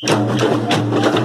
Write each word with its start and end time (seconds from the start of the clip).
Thank 0.00 1.14
you. 1.14 1.17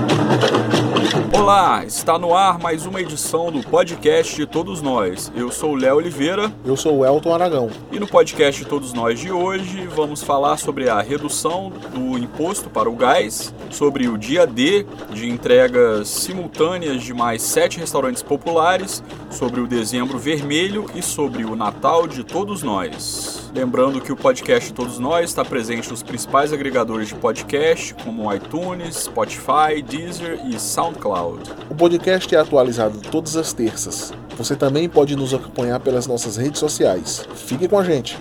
Olá, 1.35 1.83
está 1.83 2.19
no 2.19 2.35
ar 2.35 2.59
mais 2.59 2.85
uma 2.85 3.01
edição 3.01 3.51
do 3.51 3.67
podcast 3.67 4.35
de 4.35 4.45
Todos 4.45 4.83
Nós. 4.83 5.32
Eu 5.35 5.51
sou 5.51 5.71
o 5.71 5.75
Léo 5.75 5.95
Oliveira. 5.95 6.53
Eu 6.63 6.77
sou 6.77 7.00
o 7.00 7.06
Elton 7.06 7.33
Aragão. 7.33 7.71
E 7.92 8.00
no 8.00 8.07
podcast 8.07 8.63
de 8.63 8.70
Todos 8.70 8.93
Nós 8.93 9.20
de 9.20 9.32
hoje 9.32 9.88
vamos 9.88 10.21
falar 10.21 10.57
sobre 10.57 10.88
a 10.88 11.02
redução 11.02 11.73
do 11.91 12.20
imposto 12.20 12.70
para 12.70 12.88
o 12.88 12.96
gás, 12.96 13.52
sobre 13.71 14.07
o 14.07 14.16
dia 14.16 14.46
D 14.46 14.86
de 15.09 15.27
entregas 15.27 16.07
simultâneas 16.07 17.02
de 17.02 17.16
mais 17.16 17.41
sete 17.41 17.79
restaurantes 17.79 18.21
populares, 18.21 19.04
sobre 19.31 19.59
o 19.59 19.68
dezembro 19.68 20.20
vermelho 20.20 20.86
e 20.93 21.02
sobre 21.02 21.43
o 21.43 21.55
Natal 21.55 22.07
de 22.07 22.23
Todos 22.23 22.61
Nós. 22.61 23.52
Lembrando 23.55 24.02
que 24.02 24.11
o 24.11 24.15
podcast 24.15 24.71
Todos 24.71 25.00
Nós 25.00 25.29
está 25.29 25.43
presente 25.43 25.89
nos 25.89 26.04
principais 26.04 26.54
agregadores 26.54 27.07
de 27.07 27.15
podcast, 27.15 27.93
como 28.04 28.34
iTunes, 28.34 28.95
Spotify, 28.95 29.82
Deezer 29.84 30.39
e 30.47 30.60
SoundCloud. 30.60 31.22
O 31.69 31.75
podcast 31.75 32.33
é 32.35 32.39
atualizado 32.39 32.99
todas 33.09 33.37
as 33.37 33.53
terças. 33.53 34.11
Você 34.37 34.55
também 34.55 34.89
pode 34.89 35.15
nos 35.15 35.33
acompanhar 35.33 35.79
pelas 35.79 36.07
nossas 36.07 36.37
redes 36.37 36.59
sociais. 36.59 37.27
Fique 37.35 37.67
com 37.67 37.79
a 37.79 37.83
gente! 37.83 38.17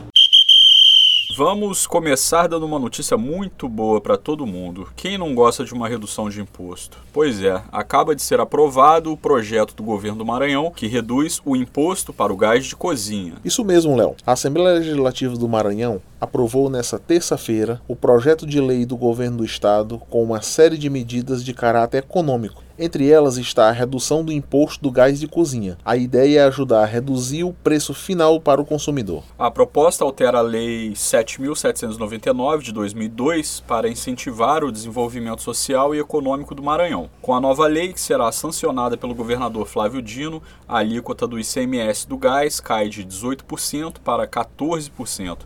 Vamos 1.35 1.87
começar 1.87 2.47
dando 2.47 2.67
uma 2.67 2.79
notícia 2.79 3.17
muito 3.17 3.67
boa 3.67 4.03
para 4.03 4.19
todo 4.19 4.47
mundo. 4.47 4.89
Quem 4.95 5.17
não 5.17 5.35
gosta 5.35 5.65
de 5.65 5.73
uma 5.73 5.89
redução 5.89 6.29
de 6.29 6.43
imposto? 6.43 6.99
Pois 7.11 7.43
é, 7.43 7.63
acaba 7.73 8.15
de 8.15 8.21
ser 8.21 8.39
aprovado 8.39 9.11
o 9.11 9.17
projeto 9.17 9.75
do 9.75 9.83
governo 9.83 10.19
do 10.19 10.27
Maranhão 10.27 10.71
que 10.71 10.87
reduz 10.87 11.41
o 11.43 11.57
imposto 11.57 12.13
para 12.13 12.31
o 12.31 12.37
gás 12.37 12.67
de 12.67 12.77
cozinha. 12.77 13.33
Isso 13.43 13.65
mesmo, 13.65 13.97
Léo. 13.97 14.15
A 14.27 14.33
Assembleia 14.33 14.79
Legislativa 14.79 15.35
do 15.35 15.49
Maranhão 15.49 16.03
aprovou 16.21 16.69
nesta 16.69 16.99
terça-feira 16.99 17.81
o 17.89 17.97
projeto 17.97 18.47
de 18.47 18.61
lei 18.61 18.85
do 18.85 18.97
governo 18.97 19.39
do 19.39 19.45
estado 19.45 19.99
com 20.11 20.23
uma 20.23 20.43
série 20.43 20.77
de 20.77 20.91
medidas 20.91 21.43
de 21.43 21.55
caráter 21.55 21.99
econômico 21.99 22.63
entre 22.83 23.09
elas 23.09 23.37
está 23.37 23.69
a 23.69 23.73
redução 23.73 24.25
do 24.25 24.33
imposto 24.33 24.83
do 24.83 24.91
gás 24.91 25.21
de 25.21 25.29
cozinha. 25.29 25.79
A 25.85 25.97
ideia 25.97 26.41
é 26.41 26.45
ajudar 26.45 26.83
a 26.83 26.87
reduzir 26.87 27.45
o 27.45 27.53
preço 27.53 27.95
final 27.95 28.41
para 28.41 28.61
o 28.61 28.65
consumidor. 28.65 29.23
A 29.39 29.51
proposta 29.51 30.05
altera 30.05 30.39
a 30.39 30.43
Lei 30.43 30.91
7.799 30.93 32.63
de 32.63 32.73
2002 32.73 33.61
para 33.61 33.89
incentivar 33.89 34.65
o 34.65 34.73
desenvolvimento 34.73 35.43
social 35.43 35.95
e 35.95 36.01
econômico 36.01 36.55
do 36.55 36.63
Maranhão. 36.63 37.09
Com 37.21 37.35
a 37.35 37.41
nova 37.41 37.67
lei, 37.67 37.93
que 37.93 38.01
será 38.01 38.33
sancionada 38.33 38.97
pelo 38.97 39.15
governador 39.15 39.67
Flávio 39.67 40.03
Dino, 40.03 40.43
a 40.69 40.79
alíquota 40.79 41.27
do 41.27 41.39
ICMS 41.39 42.09
do 42.09 42.17
gás 42.17 42.59
cai 42.59 42.89
de 42.89 43.05
18% 43.05 43.99
para 44.03 44.27
14%. 44.27 45.39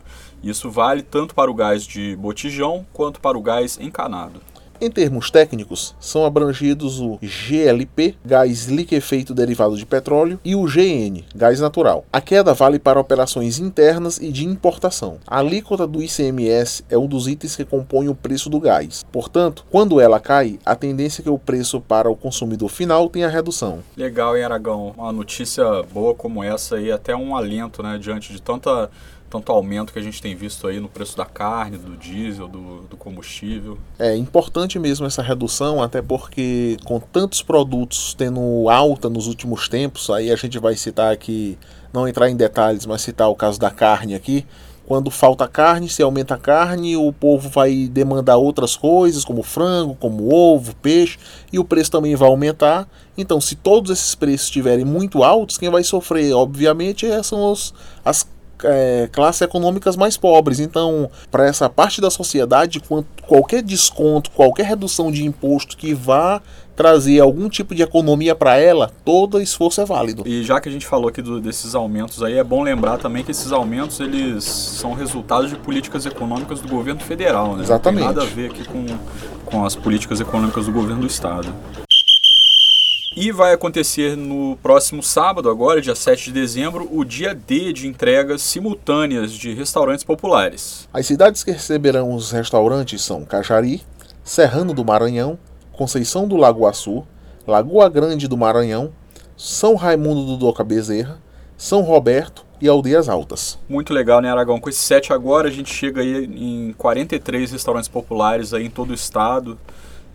Isso 0.43 0.69
vale 0.69 1.01
tanto 1.01 1.35
para 1.35 1.51
o 1.51 1.53
gás 1.53 1.83
de 1.83 2.15
botijão 2.15 2.85
quanto 2.93 3.19
para 3.19 3.37
o 3.37 3.41
gás 3.41 3.77
encanado. 3.79 4.41
Em 4.79 4.91
termos 4.91 5.31
técnicos, 5.31 5.95
são 5.99 6.23
abrangidos 6.23 6.99
o 6.99 7.17
GLP, 7.19 8.15
gás 8.23 8.67
liquefeito 8.67 9.33
derivado 9.33 9.75
de 9.75 9.87
petróleo, 9.87 10.39
e 10.45 10.55
o 10.55 10.65
GN, 10.65 11.23
gás 11.35 11.59
natural. 11.59 12.05
A 12.13 12.21
queda 12.21 12.53
vale 12.53 12.77
para 12.77 12.99
operações 12.99 13.57
internas 13.57 14.19
e 14.19 14.31
de 14.31 14.45
importação. 14.45 15.17
A 15.25 15.39
alíquota 15.39 15.87
do 15.87 15.99
ICMS 16.01 16.83
é 16.91 16.97
um 16.97 17.07
dos 17.07 17.27
itens 17.27 17.55
que 17.55 17.65
compõem 17.65 18.07
o 18.07 18.13
preço 18.13 18.51
do 18.51 18.59
gás. 18.59 19.03
Portanto, 19.11 19.65
quando 19.71 19.99
ela 19.99 20.19
cai, 20.19 20.59
a 20.63 20.75
tendência 20.75 21.21
é 21.21 21.23
que 21.23 21.29
o 21.29 21.39
preço 21.39 21.81
para 21.81 22.07
o 22.07 22.15
consumidor 22.15 22.69
final 22.69 23.09
tenha 23.09 23.27
redução. 23.27 23.79
Legal, 23.95 24.37
hein, 24.37 24.43
Aragão? 24.43 24.93
Uma 24.95 25.11
notícia 25.11 25.65
boa 25.91 26.13
como 26.13 26.43
essa 26.43 26.79
e 26.79 26.91
até 26.91 27.15
um 27.15 27.35
alento, 27.35 27.81
né, 27.81 27.97
diante 27.97 28.31
de 28.31 28.39
tanta 28.39 28.91
tanto 29.29 29.51
aumento 29.51 29.91
que 29.91 29.99
a 29.99 30.01
gente 30.01 30.21
tem 30.21 30.35
visto 30.35 30.67
aí 30.67 30.79
no 30.79 30.87
preço 30.87 31.17
da 31.17 31.25
carne, 31.25 31.77
do 31.77 31.97
diesel, 31.97 32.47
do, 32.47 32.81
do, 32.83 32.97
combustível. 32.97 33.77
É 33.99 34.15
importante 34.15 34.79
mesmo 34.79 35.05
essa 35.05 35.21
redução, 35.21 35.81
até 35.81 36.01
porque 36.01 36.77
com 36.85 36.99
tantos 36.99 37.41
produtos 37.41 38.13
tendo 38.13 38.69
alta 38.69 39.09
nos 39.09 39.27
últimos 39.27 39.67
tempos, 39.67 40.09
aí 40.09 40.31
a 40.31 40.35
gente 40.35 40.57
vai 40.59 40.75
citar 40.75 41.11
aqui, 41.11 41.57
não 41.91 42.07
entrar 42.07 42.29
em 42.29 42.35
detalhes, 42.35 42.85
mas 42.85 43.01
citar 43.01 43.29
o 43.29 43.35
caso 43.35 43.59
da 43.59 43.69
carne 43.69 44.15
aqui. 44.15 44.45
Quando 44.85 45.11
falta 45.11 45.45
carne, 45.49 45.89
se 45.89 46.01
aumenta 46.01 46.35
a 46.35 46.37
carne, 46.37 46.95
o 46.95 47.11
povo 47.11 47.49
vai 47.49 47.89
demandar 47.91 48.37
outras 48.37 48.77
coisas, 48.77 49.25
como 49.25 49.43
frango, 49.43 49.93
como 49.95 50.33
ovo, 50.33 50.73
peixe, 50.77 51.19
e 51.51 51.59
o 51.59 51.65
preço 51.65 51.91
também 51.91 52.15
vai 52.15 52.29
aumentar. 52.29 52.87
Então, 53.17 53.41
se 53.41 53.53
todos 53.53 53.91
esses 53.91 54.15
preços 54.15 54.47
estiverem 54.47 54.85
muito 54.85 55.25
altos, 55.25 55.57
quem 55.57 55.69
vai 55.69 55.83
sofrer, 55.83 56.31
obviamente, 56.31 57.05
são 57.21 57.51
os, 57.51 57.73
as 58.05 58.25
é, 58.63 59.09
classes 59.11 59.41
econômicas 59.41 59.95
mais 59.95 60.17
pobres. 60.17 60.59
Então, 60.59 61.09
para 61.29 61.45
essa 61.45 61.69
parte 61.69 62.01
da 62.01 62.09
sociedade, 62.09 62.81
qualquer 63.27 63.61
desconto, 63.61 64.31
qualquer 64.31 64.65
redução 64.65 65.11
de 65.11 65.25
imposto 65.25 65.77
que 65.77 65.93
vá 65.93 66.41
trazer 66.77 67.19
algum 67.19 67.49
tipo 67.49 67.73
de 67.73 67.81
economia 67.81 68.35
para 68.35 68.55
ela, 68.57 68.91
todo 69.03 69.41
esforço 69.41 69.81
é 69.81 69.85
válido. 69.85 70.21
E 70.27 70.43
já 70.43 70.61
que 70.61 70.69
a 70.69 70.71
gente 70.71 70.85
falou 70.85 71.09
aqui 71.09 71.23
do, 71.23 71.41
desses 71.41 71.73
aumentos 71.73 72.21
aí, 72.21 72.37
é 72.37 72.43
bom 72.43 72.61
lembrar 72.61 72.99
também 72.99 73.23
que 73.23 73.31
esses 73.31 73.51
aumentos 73.51 73.99
eles 73.99 74.43
são 74.43 74.93
resultados 74.93 75.49
de 75.49 75.55
políticas 75.55 76.05
econômicas 76.05 76.61
do 76.61 76.67
governo 76.67 77.01
federal, 77.01 77.55
né? 77.55 77.63
Exatamente. 77.63 78.03
Não 78.03 78.13
tem 78.13 78.15
nada 78.15 78.31
a 78.31 78.35
ver 78.35 78.51
aqui 78.51 78.63
com, 78.63 78.85
com 79.43 79.65
as 79.65 79.75
políticas 79.75 80.21
econômicas 80.21 80.67
do 80.67 80.71
governo 80.71 81.01
do 81.01 81.07
estado. 81.07 81.51
E 83.19 83.31
vai 83.31 83.51
acontecer 83.51 84.15
no 84.15 84.55
próximo 84.57 85.01
sábado, 85.01 85.49
agora, 85.49 85.81
dia 85.81 85.95
7 85.95 86.25
de 86.25 86.33
dezembro, 86.33 86.87
o 86.91 87.03
dia 87.03 87.33
D 87.33 87.73
de 87.73 87.87
entregas 87.87 88.43
simultâneas 88.43 89.31
de 89.31 89.55
restaurantes 89.55 90.03
populares. 90.03 90.87
As 90.93 91.07
cidades 91.07 91.43
que 91.43 91.49
receberão 91.49 92.13
os 92.13 92.31
restaurantes 92.31 93.01
são 93.01 93.25
Cajari, 93.25 93.81
Serrano 94.23 94.71
do 94.71 94.85
Maranhão, 94.85 95.39
Conceição 95.71 96.27
do 96.27 96.37
Lagoaçu, 96.37 97.07
Lagoa 97.47 97.89
Grande 97.89 98.27
do 98.27 98.37
Maranhão, 98.37 98.93
São 99.35 99.73
Raimundo 99.73 100.23
do 100.23 100.37
Doca 100.37 100.63
Bezerra, 100.63 101.19
São 101.57 101.81
Roberto 101.81 102.45
e 102.61 102.67
Aldeias 102.67 103.09
Altas. 103.09 103.57
Muito 103.67 103.95
legal, 103.95 104.21
né, 104.21 104.29
Aragão? 104.29 104.59
Com 104.59 104.69
esse 104.69 104.81
7 104.81 105.11
agora, 105.11 105.47
a 105.47 105.51
gente 105.51 105.73
chega 105.73 106.01
aí 106.01 106.25
em 106.25 106.71
43 106.77 107.51
restaurantes 107.51 107.89
populares 107.89 108.53
aí 108.53 108.67
em 108.67 108.69
todo 108.69 108.91
o 108.91 108.93
estado 108.93 109.57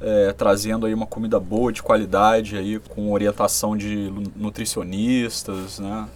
é, 0.03 0.33
trazendo 0.33 0.87
aí 0.87 0.93
uma 0.93 1.07
comida 1.07 1.39
boa, 1.39 1.73
de 1.73 1.83
qualidade, 1.83 2.57
aí, 2.57 2.79
com 2.81 3.13
orientação 3.13 3.77
de 3.77 4.13
nutricionistas, 4.37 5.79
né? 5.79 6.09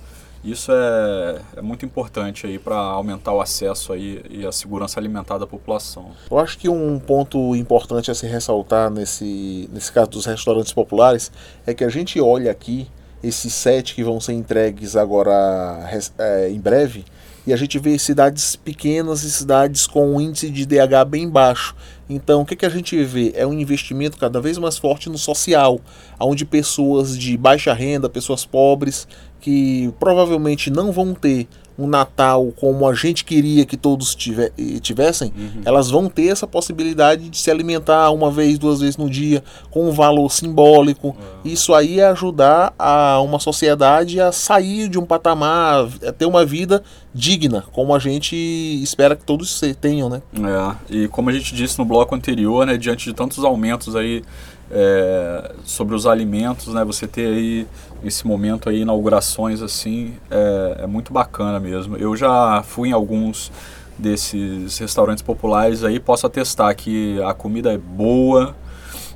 Isso 0.45 0.71
é, 0.71 1.41
é 1.57 1.61
muito 1.61 1.85
importante 1.85 2.47
aí 2.47 2.57
para 2.57 2.77
aumentar 2.77 3.33
o 3.33 3.41
acesso 3.41 3.93
aí 3.93 4.23
e 4.31 4.47
a 4.47 4.53
segurança 4.53 5.01
alimentar 5.01 5.39
da 5.39 5.47
população. 5.47 6.13
Eu 6.31 6.39
acho 6.39 6.57
que 6.57 6.69
um 6.69 7.01
ponto 7.01 7.57
importante 7.57 8.13
a 8.13 8.15
se 8.15 8.29
ressaltar 8.29 8.89
nesse, 8.89 9.69
nesse 9.73 9.91
caso 9.91 10.11
dos 10.11 10.25
restaurantes 10.25 10.73
populares 10.73 11.33
é 11.67 11.75
que 11.75 11.83
a 11.83 11.89
gente 11.89 12.21
olha 12.21 12.51
aqui 12.51 12.89
esses 13.25 13.53
sete 13.53 13.93
que 13.95 14.05
vão 14.05 14.21
ser 14.21 14.35
entregues 14.35 14.95
agora 14.95 15.91
é, 16.17 16.49
em 16.49 16.61
breve 16.61 17.05
e 17.47 17.53
a 17.53 17.57
gente 17.57 17.79
vê 17.79 17.99
cidades 17.99 18.57
pequenas 18.57 19.23
e 19.23 19.31
cidades 19.31 19.87
com 19.87 20.15
um 20.15 20.21
índice 20.21 20.51
de 20.51 20.67
DH 20.67 21.05
bem 21.09 21.29
baixo. 21.29 21.75
Então, 22.09 22.43
o 22.43 22.45
que, 22.45 22.57
que 22.57 22.67
a 22.67 22.69
gente 22.69 23.03
vê? 23.05 23.33
É 23.37 23.47
um 23.47 23.53
investimento 23.53 24.19
cada 24.19 24.41
vez 24.41 24.59
mais 24.59 24.77
forte 24.79 25.09
no 25.09 25.19
social, 25.19 25.81
onde 26.19 26.45
pessoas 26.45 27.17
de 27.17 27.37
baixa 27.37 27.73
renda, 27.73 28.09
pessoas 28.09 28.45
pobres, 28.45 29.07
que 29.41 29.93
provavelmente 30.01 30.71
não 30.71 30.91
vão 30.91 31.15
ter 31.15 31.47
um 31.79 31.87
Natal 31.87 32.53
como 32.57 32.89
a 32.89 32.95
gente 32.95 33.25
queria 33.25 33.67
que 33.67 33.77
todos 33.77 34.15
tivessem, 34.15 35.33
uhum. 35.37 35.63
elas 35.65 35.91
vão 35.91 36.09
ter 36.09 36.29
essa 36.29 36.47
possibilidade 36.47 37.29
de 37.29 37.39
se 37.39 37.51
alimentar 37.51 38.11
uma 38.11 38.31
vez, 38.31 38.59
duas 38.59 38.81
vezes 38.81 38.97
no 38.97 39.11
dia, 39.11 39.43
com 39.71 39.89
um 39.89 39.93
valor 39.93 40.31
simbólico. 40.31 41.09
Uhum. 41.09 41.15
Isso 41.45 41.75
aí 41.75 42.01
é 42.01 42.07
ajudar 42.09 42.75
a 42.79 43.21
uma 43.21 43.39
sociedade 43.39 44.21
a 44.21 44.33
sair 44.33 44.89
de 44.89 44.99
um 44.99 45.05
patamar, 45.05 45.89
a 46.07 46.13
ter 46.13 46.27
uma 46.27 46.45
vida 46.45 46.83
digna, 47.13 47.65
como 47.73 47.95
a 47.95 47.99
gente 47.99 48.37
espera 48.83 49.17
que 49.17 49.25
todos 49.25 49.61
tenham, 49.81 50.09
né? 50.09 50.23
É, 50.35 50.95
e 50.95 51.09
como 51.09 51.31
a 51.31 51.33
gente 51.33 51.55
disse 51.55 51.79
no 51.79 51.85
bloco 51.85 52.15
anterior, 52.15 52.67
né, 52.67 52.77
diante 52.77 53.07
de 53.07 53.15
tantos 53.15 53.43
aumentos 53.43 53.97
aí 53.97 54.23
é, 54.71 55.53
sobre 55.65 55.95
os 55.95 56.07
alimentos, 56.07 56.73
né? 56.73 56.85
Você 56.85 57.07
ter 57.07 57.27
aí 57.27 57.67
esse 58.05 58.27
momento 58.27 58.69
aí, 58.69 58.81
inaugurações 58.81 59.63
assim, 59.63 60.15
é, 60.31 60.81
é, 60.83 60.87
muito 60.87 61.13
bacana 61.13 61.59
mesmo. 61.59 61.97
Eu 61.97 62.17
já 62.17 62.63
fui 62.63 62.91
em 62.91 62.93
alguns 62.93 63.51
desses 63.99 64.79
restaurantes 64.79 65.23
populares 65.23 65.83
aí, 65.83 65.99
posso 65.99 66.27
atestar 66.27 66.75
que 66.77 67.21
a 67.23 67.33
comida 67.33 67.73
é 67.73 67.79
boa, 67.79 68.55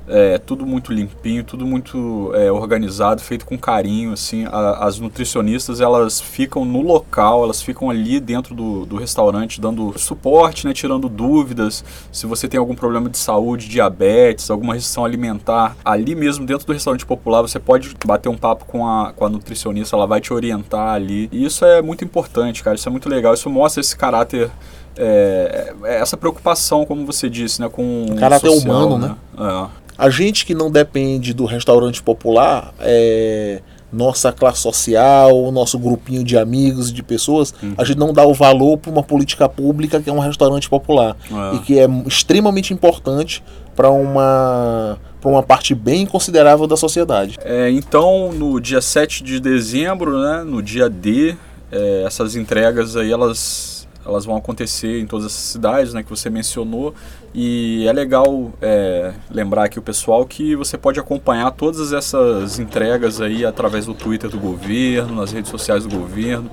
é, 0.07 0.37
tudo 0.37 0.65
muito 0.65 0.91
limpinho, 0.91 1.43
tudo 1.43 1.65
muito 1.65 2.31
é, 2.35 2.51
organizado, 2.51 3.21
feito 3.21 3.45
com 3.45 3.57
carinho, 3.57 4.13
assim, 4.13 4.45
a, 4.45 4.85
as 4.85 4.99
nutricionistas, 4.99 5.81
elas 5.81 6.19
ficam 6.19 6.65
no 6.65 6.81
local, 6.81 7.43
elas 7.43 7.61
ficam 7.61 7.89
ali 7.89 8.19
dentro 8.19 8.53
do, 8.53 8.85
do 8.85 8.97
restaurante, 8.97 9.61
dando 9.61 9.97
suporte, 9.97 10.65
né, 10.65 10.73
tirando 10.73 11.07
dúvidas, 11.07 11.83
se 12.11 12.25
você 12.25 12.47
tem 12.47 12.59
algum 12.59 12.75
problema 12.75 13.09
de 13.09 13.17
saúde, 13.17 13.67
diabetes, 13.67 14.49
alguma 14.49 14.73
restrição 14.73 15.05
alimentar, 15.05 15.75
ali 15.83 16.15
mesmo 16.15 16.45
dentro 16.45 16.65
do 16.65 16.73
restaurante 16.73 17.05
popular, 17.05 17.41
você 17.41 17.59
pode 17.59 17.95
bater 18.05 18.29
um 18.29 18.37
papo 18.37 18.65
com 18.65 18.87
a, 18.87 19.13
com 19.13 19.25
a 19.25 19.29
nutricionista, 19.29 19.95
ela 19.95 20.07
vai 20.07 20.19
te 20.19 20.33
orientar 20.33 20.93
ali, 20.93 21.29
e 21.31 21.45
isso 21.45 21.63
é 21.63 21.81
muito 21.81 22.03
importante, 22.03 22.63
cara, 22.63 22.75
isso 22.75 22.87
é 22.87 22.91
muito 22.91 23.07
legal, 23.07 23.33
isso 23.33 23.49
mostra 23.49 23.81
esse 23.81 23.95
caráter 23.95 24.51
é, 24.97 25.73
é 25.83 25.95
essa 25.99 26.17
preocupação, 26.17 26.85
como 26.85 27.05
você 27.05 27.29
disse, 27.29 27.61
né, 27.61 27.69
com 27.69 28.05
o 28.09 28.15
caráter 28.15 28.49
social, 28.49 28.87
humano, 28.87 28.97
né? 28.97 29.15
né? 29.37 29.67
É. 29.67 29.81
A 29.97 30.09
gente 30.09 30.45
que 30.45 30.55
não 30.55 30.71
depende 30.71 31.33
do 31.33 31.45
restaurante 31.45 32.01
popular, 32.01 32.73
é, 32.79 33.61
nossa 33.91 34.31
classe 34.31 34.61
social, 34.61 35.51
nosso 35.51 35.77
grupinho 35.77 36.23
de 36.23 36.37
amigos 36.37 36.89
e 36.89 36.93
de 36.93 37.03
pessoas, 37.03 37.53
uhum. 37.61 37.73
a 37.77 37.83
gente 37.83 37.97
não 37.97 38.13
dá 38.13 38.25
o 38.25 38.33
valor 38.33 38.77
para 38.77 38.91
uma 38.91 39.03
política 39.03 39.49
pública 39.49 40.01
que 40.01 40.09
é 40.09 40.13
um 40.13 40.19
restaurante 40.19 40.69
popular 40.69 41.15
é. 41.29 41.55
e 41.55 41.59
que 41.59 41.79
é 41.79 41.87
extremamente 42.07 42.73
importante 42.73 43.43
para 43.75 43.89
uma 43.89 44.97
para 45.19 45.29
uma 45.29 45.43
parte 45.43 45.75
bem 45.75 46.03
considerável 46.07 46.65
da 46.65 46.75
sociedade. 46.75 47.37
É, 47.43 47.69
então, 47.69 48.31
no 48.33 48.59
dia 48.59 48.81
7 48.81 49.23
de 49.23 49.39
dezembro, 49.39 50.19
né, 50.19 50.43
no 50.43 50.63
dia 50.63 50.89
D, 50.89 51.35
é, 51.71 52.03
essas 52.07 52.35
entregas 52.35 52.95
aí 52.95 53.11
elas 53.11 53.80
elas 54.05 54.25
vão 54.25 54.35
acontecer 54.35 54.99
em 54.99 55.05
todas 55.05 55.25
as 55.27 55.31
cidades 55.33 55.93
né, 55.93 56.03
que 56.03 56.09
você 56.09 56.29
mencionou 56.29 56.93
e 57.33 57.85
é 57.87 57.93
legal 57.93 58.51
é, 58.61 59.13
lembrar 59.29 59.65
aqui 59.65 59.79
o 59.79 59.81
pessoal 59.81 60.25
que 60.25 60.55
você 60.55 60.77
pode 60.77 60.99
acompanhar 60.99 61.51
todas 61.51 61.93
essas 61.93 62.59
entregas 62.59 63.21
aí 63.21 63.45
através 63.45 63.85
do 63.85 63.93
Twitter 63.93 64.29
do 64.29 64.39
governo, 64.39 65.15
nas 65.15 65.31
redes 65.31 65.49
sociais 65.49 65.85
do 65.85 65.97
governo. 65.97 66.49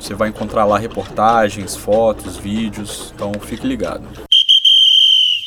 Você 0.00 0.14
vai 0.14 0.28
encontrar 0.28 0.64
lá 0.64 0.78
reportagens, 0.78 1.76
fotos, 1.76 2.36
vídeos, 2.36 3.12
então 3.14 3.32
fique 3.40 3.66
ligado. 3.66 4.04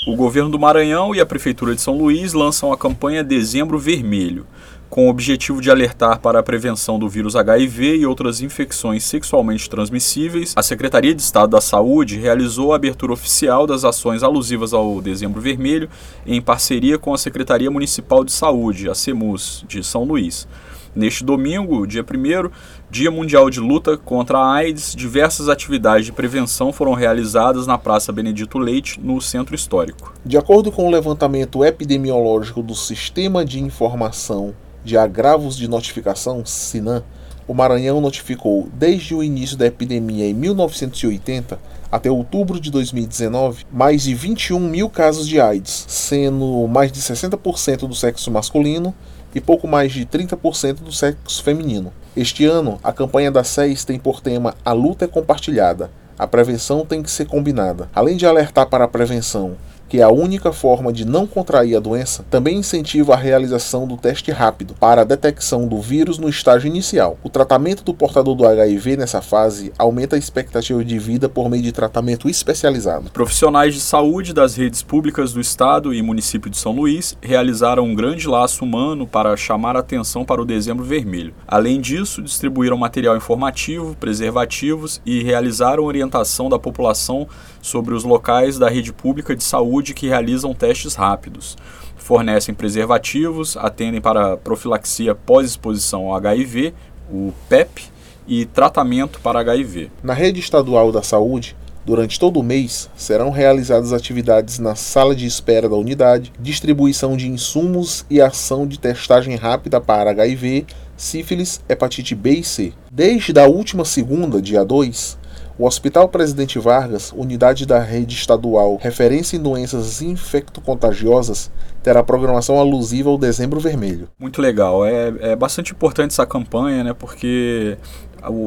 O 0.08 0.16
governo 0.16 0.50
do 0.50 0.60
Maranhão 0.60 1.14
e 1.14 1.20
a 1.20 1.26
Prefeitura 1.26 1.76
de 1.76 1.82
São 1.82 1.98
Luís 1.98 2.34
lançam 2.34 2.74
a 2.74 2.78
campanha 2.78 3.24
Dezembro 3.24 3.78
Vermelho 3.78 4.46
com 4.92 5.08
o 5.08 5.10
objetivo 5.10 5.62
de 5.62 5.72
alertar 5.72 6.20
para 6.20 6.40
a 6.40 6.44
prevenção 6.44 7.00
do 7.00 7.08
vírus 7.08 7.34
HIV 7.34 7.96
e 7.96 8.06
outras 8.06 8.42
infecções 8.42 9.06
sexualmente 9.06 9.70
transmissíveis, 9.70 10.52
a 10.54 10.62
Secretaria 10.62 11.16
de 11.16 11.22
Estado 11.22 11.52
da 11.52 11.62
Saúde 11.62 12.20
realizou 12.20 12.74
a 12.74 12.76
abertura 12.76 13.14
oficial 13.14 13.66
das 13.66 13.86
ações 13.86 14.22
alusivas 14.22 14.74
ao 14.74 15.02
Dezembro 15.02 15.40
Vermelho 15.40 15.90
em 16.28 16.42
parceria 16.42 17.00
com 17.00 17.14
a 17.14 17.18
Secretaria 17.18 17.72
Municipal 17.72 18.26
de 18.26 18.34
Saúde, 18.34 18.90
a 18.90 18.94
CEMUS, 18.94 19.64
de 19.66 19.82
São 19.82 20.04
Luís. 20.04 20.46
Neste 20.94 21.24
domingo, 21.24 21.88
dia 21.88 22.04
1 22.04 22.52
Dia 22.90 23.10
Mundial 23.10 23.50
de 23.50 23.62
Luta 23.62 23.96
contra 23.96 24.40
a 24.40 24.56
AIDS, 24.56 24.94
diversas 24.94 25.48
atividades 25.48 26.06
de 26.06 26.12
prevenção 26.12 26.74
foram 26.74 26.94
realizadas 26.94 27.66
na 27.66 27.78
Praça 27.78 28.12
Benedito 28.12 28.60
Leite, 28.60 29.00
no 29.00 29.22
Centro 29.22 29.56
Histórico. 29.56 30.14
De 30.26 30.38
acordo 30.38 30.70
com 30.70 30.86
o 30.86 30.92
levantamento 30.92 31.64
epidemiológico 31.64 32.62
do 32.62 32.76
Sistema 32.76 33.46
de 33.46 33.64
Informação 33.64 34.54
de 34.84 34.98
agravos 34.98 35.56
de 35.56 35.68
notificação, 35.68 36.46
SINAM, 36.46 37.04
o 37.48 37.54
Maranhão 37.54 38.00
notificou 38.00 38.70
desde 38.74 39.14
o 39.14 39.24
início 39.24 39.58
da 39.58 39.66
epidemia 39.66 40.26
em 40.26 40.34
1980 40.34 41.60
até 41.92 42.10
outubro 42.10 42.60
de 42.60 42.72
2019 42.72 43.66
mais 43.72 44.04
de 44.04 44.14
21 44.16 44.60
mil 44.60 44.90
casos 44.90 45.28
de 45.28 45.40
AIDS, 45.40 45.86
sendo 45.88 46.68
mais 46.68 46.92
de 46.92 47.02
60% 47.02 47.88
do 47.88 47.96
sexo 47.96 48.32
masculino 48.32 48.94
e 49.36 49.42
pouco 49.42 49.68
mais 49.68 49.92
de 49.92 50.06
30% 50.06 50.76
do 50.76 50.92
sexo 50.92 51.44
feminino. 51.44 51.92
Este 52.16 52.46
ano, 52.46 52.80
a 52.84 52.94
campanha 52.94 53.32
da 53.32 53.44
SES 53.44 53.84
tem 53.84 54.00
por 54.00 54.22
tema 54.22 54.56
A 54.64 54.74
luta 54.74 55.06
é 55.06 55.08
compartilhada. 55.08 55.92
A 56.18 56.28
prevenção 56.28 56.86
tem 56.86 57.02
que 57.02 57.10
ser 57.10 57.26
combinada. 57.26 57.90
Além 57.96 58.16
de 58.16 58.26
alertar 58.26 58.68
para 58.68 58.84
a 58.86 58.88
prevenção 58.88 59.58
que 59.92 60.00
é 60.00 60.04
a 60.04 60.10
única 60.10 60.54
forma 60.54 60.94
de 60.94 61.04
não 61.04 61.28
contrair 61.28 61.76
a 61.76 61.80
doença, 61.82 62.24
também 62.30 62.60
incentiva 62.60 63.14
a 63.14 63.18
realização 63.18 63.86
do 63.86 63.98
teste 63.98 64.32
rápido 64.32 64.74
para 64.80 65.02
a 65.02 65.04
detecção 65.04 65.68
do 65.68 65.82
vírus 65.82 66.18
no 66.18 66.30
estágio 66.30 66.70
inicial. 66.70 67.18
O 67.22 67.28
tratamento 67.30 67.84
do 67.84 67.94
portador 67.94 68.34
do 68.34 68.48
HIV 68.48 68.96
nessa 68.96 69.22
fase 69.22 69.74
aumenta 69.78 70.16
a 70.16 70.20
expectativa 70.20 70.82
de 70.86 70.98
vida 70.98 71.28
por 71.28 71.50
meio 71.50 71.62
de 71.62 71.74
tratamento 71.74 72.30
especializado. 72.30 73.12
Profissionais 73.12 73.74
de 73.74 73.82
saúde 73.82 74.34
das 74.34 74.56
redes 74.56 74.82
públicas 74.82 75.34
do 75.34 75.42
estado 75.42 75.94
e 75.94 76.02
município 76.02 76.50
de 76.50 76.58
São 76.58 76.72
Luís 76.72 77.18
realizaram 77.22 77.84
um 77.84 77.94
grande 77.94 78.30
laço 78.30 78.64
humano 78.64 79.06
para 79.06 79.36
chamar 79.36 79.76
a 79.76 79.82
atenção 79.82 80.24
para 80.24 80.42
o 80.42 80.46
Dezembro 80.46 80.86
Vermelho. 80.86 81.34
Além 81.46 81.82
disso, 81.82 82.22
distribuíram 82.22 82.78
material 82.78 83.18
informativo, 83.18 83.94
preservativos 84.00 85.02
e 85.06 85.22
realizaram 85.22 85.84
orientação 85.84 86.48
da 86.48 86.58
população 86.58 87.28
sobre 87.62 87.94
os 87.94 88.06
locais 88.06 88.58
da 88.58 88.70
rede 88.70 88.94
pública 88.94 89.36
de 89.36 89.44
saúde 89.44 89.81
que 89.82 90.08
realizam 90.08 90.54
testes 90.54 90.96
rápidos. 90.96 91.58
Fornecem 91.98 92.54
preservativos, 92.54 93.58
atendem 93.58 94.02
para 94.02 94.38
profilaxia 94.38 95.16
pós-exposição 95.16 96.08
ao 96.08 96.16
HIV, 96.16 96.74
o 97.12 97.34
PEP, 97.50 97.92
e 98.28 98.46
tratamento 98.46 99.20
para 99.20 99.40
HIV. 99.40 99.92
Na 100.04 100.14
rede 100.14 100.40
estadual 100.40 100.92
da 100.92 101.02
saúde, 101.02 101.56
Durante 101.84 102.20
todo 102.20 102.40
o 102.40 102.44
mês 102.44 102.92
serão 102.96 103.32
realizadas 103.32 103.92
atividades 103.92 104.60
na 104.60 104.76
sala 104.76 105.16
de 105.16 105.26
espera 105.26 105.68
da 105.68 105.76
unidade, 105.76 106.32
distribuição 106.40 107.18
de 107.18 107.28
insumos 107.28 108.06
e 108.08 108.22
ação 108.22 108.68
de 108.68 108.78
testagem 108.78 109.36
rápida 109.36 109.82
para 109.82 110.12
HIV, 110.12 110.68
sífilis, 110.96 111.60
hepatite 111.68 112.14
B 112.14 112.34
e 112.34 112.44
C. 112.44 112.72
Desde 112.92 113.38
a 113.40 113.48
última 113.48 113.84
segunda, 113.84 114.40
dia 114.40 114.64
2, 114.64 115.18
o 115.58 115.66
Hospital 115.66 116.08
Presidente 116.10 116.58
Vargas, 116.58 117.14
unidade 117.16 117.66
da 117.66 117.80
rede 117.80 118.16
estadual 118.16 118.78
referência 118.82 119.38
em 119.38 119.42
doenças 119.42 120.02
infecto-contagiosas, 120.02 121.52
terá 121.84 122.04
programação 122.04 122.60
alusiva 122.60 123.10
ao 123.10 123.18
Dezembro 123.18 123.60
Vermelho. 123.60 124.08
Muito 124.20 124.42
legal. 124.42 124.86
É, 124.86 125.14
é 125.20 125.36
bastante 125.36 125.72
importante 125.72 126.12
essa 126.12 126.26
campanha, 126.26 126.84
né? 126.84 126.94
Porque 126.94 127.78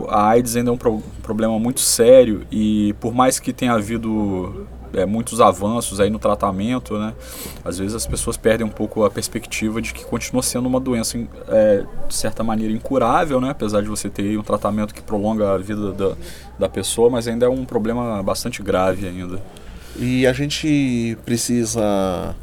a 0.09 0.29
AIDS 0.29 0.57
ainda 0.57 0.71
é 0.71 0.73
um 0.73 0.77
pro 0.77 1.03
problema 1.23 1.59
muito 1.59 1.81
sério 1.81 2.47
e 2.51 2.95
por 3.01 3.13
mais 3.13 3.39
que 3.41 3.53
tenha 3.53 3.73
havido 3.73 4.67
é, 4.95 5.07
muitos 5.07 5.41
avanços 5.41 6.01
aí 6.01 6.11
no 6.11 6.19
tratamento, 6.19 6.99
né? 6.99 7.13
Às 7.65 7.79
vezes 7.79 7.95
as 7.95 8.07
pessoas 8.07 8.37
perdem 8.37 8.67
um 8.67 8.71
pouco 8.71 9.05
a 9.05 9.11
perspectiva 9.11 9.81
de 9.81 9.93
que 9.93 10.05
continua 10.05 10.43
sendo 10.43 10.67
uma 10.67 10.81
doença 10.81 11.19
é, 11.49 11.85
de 12.09 12.15
certa 12.15 12.43
maneira 12.43 12.73
incurável, 12.73 13.41
né? 13.41 13.51
Apesar 13.51 13.83
de 13.83 13.89
você 13.89 14.09
ter 14.09 14.39
um 14.39 14.43
tratamento 14.43 14.95
que 14.95 15.03
prolonga 15.03 15.55
a 15.55 15.59
vida 15.59 15.93
da, 15.93 16.13
da 16.59 16.69
pessoa, 16.69 17.11
mas 17.11 17.29
ainda 17.29 17.47
é 17.47 17.49
um 17.49 17.65
problema 17.65 18.23
bastante 18.23 18.63
grave 18.63 19.07
ainda. 19.07 19.41
E 19.97 20.27
a 20.27 20.33
gente 20.33 21.17
precisa 21.25 22.35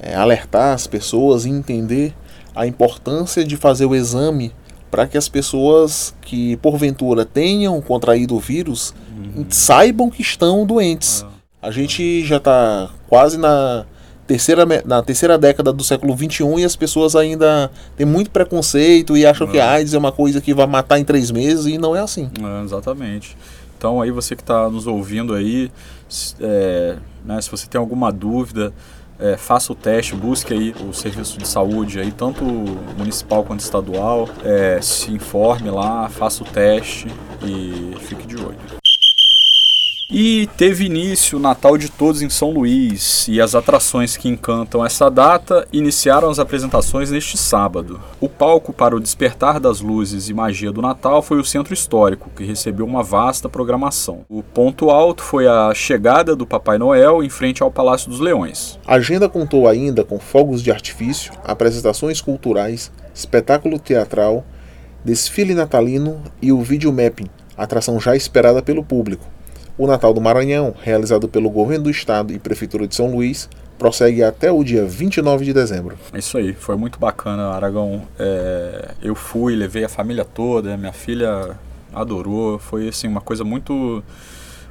é, 0.00 0.14
alertar 0.14 0.74
as 0.74 0.86
pessoas 0.86 1.44
e 1.44 1.50
entender 1.50 2.14
a 2.54 2.66
importância 2.66 3.44
de 3.44 3.56
fazer 3.56 3.86
o 3.86 3.94
exame 3.94 4.52
para 4.90 5.06
que 5.06 5.18
as 5.18 5.28
pessoas 5.28 6.14
que 6.20 6.56
porventura 6.56 7.24
tenham 7.24 7.80
contraído 7.80 8.34
o 8.34 8.40
vírus 8.40 8.94
uhum. 9.16 9.46
saibam 9.50 10.10
que 10.10 10.22
estão 10.22 10.66
doentes. 10.66 11.24
A 11.60 11.70
gente 11.70 12.24
já 12.24 12.36
está 12.36 12.88
quase 13.08 13.36
na 13.36 13.84
terceira, 14.28 14.64
na 14.84 15.02
terceira 15.02 15.36
década 15.36 15.72
do 15.72 15.82
século 15.82 16.16
XXI 16.16 16.60
e 16.60 16.64
as 16.64 16.76
pessoas 16.76 17.16
ainda 17.16 17.70
têm 17.96 18.06
muito 18.06 18.30
preconceito 18.30 19.16
e 19.16 19.26
acham 19.26 19.46
que 19.46 19.58
a 19.58 19.70
AIDS 19.70 19.94
é 19.94 19.98
uma 19.98 20.12
coisa 20.12 20.40
que 20.40 20.54
vai 20.54 20.66
matar 20.66 20.98
em 20.98 21.04
três 21.04 21.30
meses 21.30 21.66
e 21.66 21.78
não 21.78 21.96
é 21.96 22.00
assim. 22.00 22.30
É, 22.40 22.64
exatamente. 22.64 23.36
Então 23.76 24.00
aí 24.00 24.10
você 24.10 24.36
que 24.36 24.42
está 24.42 24.68
nos 24.68 24.86
ouvindo 24.86 25.34
aí, 25.34 25.70
é, 26.40 26.96
né, 27.24 27.40
se 27.40 27.50
você 27.50 27.66
tem 27.66 27.78
alguma 27.78 28.12
dúvida, 28.12 28.72
é, 29.18 29.36
faça 29.36 29.72
o 29.72 29.74
teste, 29.74 30.14
busque 30.14 30.54
aí 30.54 30.74
o 30.88 30.92
serviço 30.92 31.38
de 31.38 31.48
saúde 31.48 31.98
aí, 31.98 32.12
tanto 32.12 32.44
municipal 32.96 33.42
quanto 33.42 33.60
estadual, 33.60 34.28
é, 34.44 34.78
se 34.80 35.10
informe 35.10 35.70
lá, 35.70 36.08
faça 36.08 36.44
o 36.44 36.46
teste 36.46 37.08
e 37.42 37.96
fique 38.00 38.26
de 38.26 38.36
olho. 38.36 38.78
E 40.10 40.48
teve 40.56 40.86
início 40.86 41.36
o 41.36 41.40
Natal 41.40 41.76
de 41.76 41.90
Todos 41.90 42.22
em 42.22 42.30
São 42.30 42.50
Luís, 42.50 43.28
e 43.28 43.42
as 43.42 43.54
atrações 43.54 44.16
que 44.16 44.26
encantam 44.26 44.82
essa 44.82 45.10
data 45.10 45.68
iniciaram 45.70 46.30
as 46.30 46.38
apresentações 46.38 47.10
neste 47.10 47.36
sábado. 47.36 48.00
O 48.18 48.26
palco 48.26 48.72
para 48.72 48.96
o 48.96 49.00
despertar 49.00 49.60
das 49.60 49.82
luzes 49.82 50.30
e 50.30 50.32
magia 50.32 50.72
do 50.72 50.80
Natal 50.80 51.20
foi 51.20 51.38
o 51.38 51.44
Centro 51.44 51.74
Histórico, 51.74 52.30
que 52.34 52.42
recebeu 52.42 52.86
uma 52.86 53.02
vasta 53.02 53.50
programação. 53.50 54.24
O 54.30 54.42
ponto 54.42 54.88
alto 54.88 55.22
foi 55.22 55.46
a 55.46 55.74
chegada 55.74 56.34
do 56.34 56.46
Papai 56.46 56.78
Noel 56.78 57.22
em 57.22 57.28
frente 57.28 57.62
ao 57.62 57.70
Palácio 57.70 58.08
dos 58.08 58.18
Leões. 58.18 58.78
A 58.86 58.94
agenda 58.94 59.28
contou 59.28 59.68
ainda 59.68 60.02
com 60.04 60.18
fogos 60.18 60.62
de 60.62 60.70
artifício, 60.70 61.34
apresentações 61.44 62.22
culturais, 62.22 62.90
espetáculo 63.14 63.78
teatral, 63.78 64.42
desfile 65.04 65.52
natalino 65.52 66.22
e 66.40 66.50
o 66.50 66.62
videomapping, 66.62 67.28
atração 67.58 68.00
já 68.00 68.16
esperada 68.16 68.62
pelo 68.62 68.82
público. 68.82 69.36
O 69.78 69.86
Natal 69.86 70.12
do 70.12 70.20
Maranhão, 70.20 70.74
realizado 70.82 71.28
pelo 71.28 71.48
Governo 71.48 71.84
do 71.84 71.90
Estado 71.90 72.32
e 72.32 72.38
Prefeitura 72.38 72.86
de 72.86 72.96
São 72.96 73.10
Luís, 73.12 73.48
prossegue 73.78 74.24
até 74.24 74.50
o 74.50 74.64
dia 74.64 74.84
29 74.84 75.44
de 75.44 75.52
dezembro. 75.52 75.96
É 76.12 76.18
isso 76.18 76.36
aí, 76.36 76.52
foi 76.52 76.76
muito 76.76 76.98
bacana, 76.98 77.50
Aragão. 77.50 78.02
É, 78.18 78.90
eu 79.00 79.14
fui, 79.14 79.54
levei 79.54 79.84
a 79.84 79.88
família 79.88 80.24
toda, 80.24 80.76
minha 80.76 80.92
filha 80.92 81.56
adorou, 81.94 82.58
foi 82.58 82.88
assim 82.88 83.06
uma 83.06 83.20
coisa 83.20 83.44
muito 83.44 84.02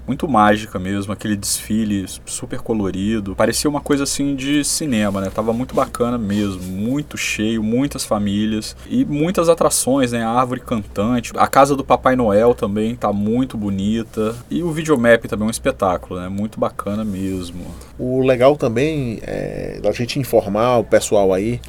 muito 0.08 0.28
mágica 0.28 0.80
mesmo, 0.80 1.12
aquele 1.12 1.36
desfile 1.36 2.06
super 2.26 2.60
colorido. 2.60 3.36
Parecia 3.36 3.70
uma 3.70 3.82
coisa 3.82 4.04
assim 4.04 4.36
de 4.36 4.64
cinema, 4.64 5.20
né? 5.20 5.30
Tava 5.30 5.52
muito 5.52 5.76
bacana 5.76 6.18
mesmo, 6.18 6.64
muito 6.64 7.18
cheio, 7.18 7.62
muitas 7.62 8.06
famílias 8.06 8.76
e 8.90 9.04
muitas 9.04 9.50
atrações, 9.50 10.14
né? 10.14 10.24
A 10.24 10.30
árvore 10.30 10.62
cantante, 10.62 11.34
a 11.36 11.48
casa 11.48 11.76
do 11.76 11.84
Papai 11.84 12.16
Noel 12.16 12.56
também 12.56 12.96
tá 12.96 13.12
muito 13.12 13.58
bonita 13.58 14.36
e 14.50 14.64
o 14.64 14.72
videomap 14.72 15.26
também 15.28 15.46
é 15.46 15.48
um 15.48 15.52
espetáculo, 15.52 16.20
né? 16.20 16.30
Muito 16.30 16.60
bacana 16.60 17.04
mesmo. 17.04 17.66
O 18.00 18.22
legal 18.22 18.56
também 18.56 19.20
é 19.24 19.80
da 19.82 19.92
gente 19.92 20.20
informar 20.20 20.78
o 20.78 20.84
pessoal 20.84 21.34
aí 21.34 21.60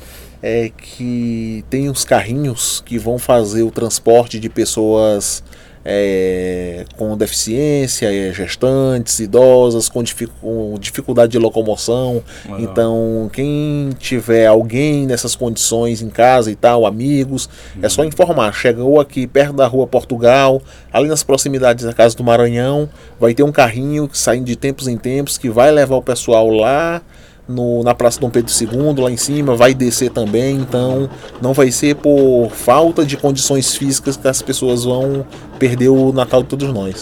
é 0.43 0.71
que 0.71 1.65
tem 1.69 1.91
uns 1.91 2.05
carrinhos 2.05 2.81
que 2.87 2.99
vão 2.99 3.19
fazer 3.19 3.63
o 3.63 3.71
transporte 3.71 4.39
de 4.39 4.49
pessoas 4.49 5.43
é, 5.91 6.85
com 6.99 7.17
deficiência, 7.17 8.13
é, 8.13 8.31
gestantes, 8.31 9.21
idosas, 9.21 9.89
com, 9.89 10.05
com, 10.39 10.75
dificuldade 10.79 11.33
de 11.33 11.39
locomoção. 11.39 12.23
Então, 12.59 13.31
quem 13.33 13.89
tiver 13.99 14.47
alguém 14.47 15.07
nessas 15.07 15.35
condições 15.35 16.03
em 16.03 16.11
casa 16.11 16.51
e 16.51 16.55
tal, 16.55 16.85
amigos, 16.85 17.49
uhum. 17.75 17.81
é 17.83 17.89
só 17.89 18.03
uhum. 18.03 18.09
informar. 18.09 18.53
Chegou 18.53 19.01
aqui 19.01 19.27
perto 19.27 19.55
da 19.55 19.67
rua 19.67 19.87
Portugal, 19.87 20.61
ali 20.93 21.09
nas 21.09 21.23
proximidades 21.23 21.87
da 21.87 21.95
Casa 21.95 22.15
do 22.15 22.23
Maranhão, 22.23 22.87
vai 23.19 23.33
ter 23.33 23.43
um 23.43 23.53
carrinho 23.53 24.11
saindo 24.13 24.45
de 24.45 24.57
tempos 24.57 24.89
em 24.89 24.99
tempos 24.99 25.39
que 25.39 25.49
vai 25.49 25.71
levar 25.71 25.97
o 25.97 26.03
pessoal 26.03 26.51
lá 26.51 27.01
no, 27.49 27.83
na 27.83 27.95
Praça 27.95 28.21
Dom 28.21 28.31
Pedro 28.31 28.53
II, 28.53 29.03
lá 29.03 29.11
em 29.11 29.17
cima, 29.17 29.57
vai 29.57 29.75
descer 29.75 30.11
também, 30.11 30.57
então 30.57 31.09
não 31.41 31.53
vai 31.53 31.71
ser 31.71 31.97
por 31.97 32.51
falta 32.51 33.05
de 33.05 33.17
condições 33.17 33.75
físicas 33.75 34.17
que 34.17 34.29
as 34.29 34.43
pessoas 34.43 34.85
vão 34.85 35.27
perder 35.59 35.89
o 35.89 36.13
Natal 36.13 36.43
de 36.43 36.49
todos 36.49 36.73
nós. 36.73 37.01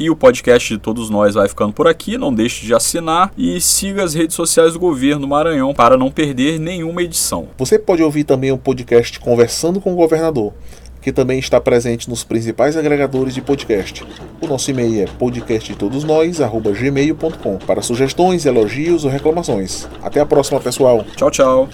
E 0.00 0.08
o 0.08 0.14
podcast 0.14 0.72
de 0.72 0.78
todos 0.78 1.10
nós 1.10 1.34
vai 1.34 1.48
ficando 1.48 1.72
por 1.72 1.88
aqui. 1.88 2.16
Não 2.16 2.32
deixe 2.32 2.64
de 2.64 2.72
assinar 2.72 3.32
e 3.36 3.60
siga 3.60 4.04
as 4.04 4.14
redes 4.14 4.36
sociais 4.36 4.74
do 4.74 4.78
governo 4.78 5.22
do 5.22 5.26
Maranhão 5.26 5.74
para 5.74 5.96
não 5.96 6.08
perder 6.08 6.60
nenhuma 6.60 7.02
edição. 7.02 7.48
Você 7.58 7.80
pode 7.80 8.00
ouvir 8.00 8.22
também 8.22 8.52
o 8.52 8.58
podcast 8.58 9.18
Conversando 9.18 9.80
com 9.80 9.92
o 9.92 9.96
Governador 9.96 10.52
que 11.08 11.12
também 11.12 11.38
está 11.38 11.58
presente 11.58 12.10
nos 12.10 12.22
principais 12.22 12.76
agregadores 12.76 13.34
de 13.34 13.40
podcast. 13.40 14.04
O 14.42 14.46
nosso 14.46 14.70
e-mail 14.70 15.04
é 15.04 15.06
podcasttodosnós@gmail.com 15.06 17.56
para 17.66 17.80
sugestões, 17.80 18.44
elogios 18.44 19.06
ou 19.06 19.10
reclamações. 19.10 19.88
Até 20.02 20.20
a 20.20 20.26
próxima, 20.26 20.60
pessoal. 20.60 21.02
Tchau, 21.16 21.30
tchau. 21.30 21.66